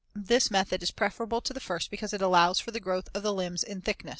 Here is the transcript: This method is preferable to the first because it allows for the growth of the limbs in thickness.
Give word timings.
This 0.15 0.49
method 0.49 0.81
is 0.81 0.89
preferable 0.89 1.41
to 1.41 1.53
the 1.53 1.59
first 1.59 1.91
because 1.91 2.11
it 2.11 2.23
allows 2.23 2.59
for 2.59 2.71
the 2.71 2.79
growth 2.79 3.07
of 3.13 3.21
the 3.21 3.31
limbs 3.31 3.61
in 3.63 3.81
thickness. 3.81 4.09